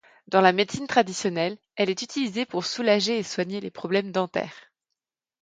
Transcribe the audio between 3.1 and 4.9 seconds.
et soigner les problèmes dentaires.